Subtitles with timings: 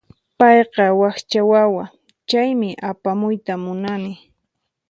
[0.39, 1.83] Payqa wakcha wawa,
[2.29, 4.13] chaymi apamuyta munani.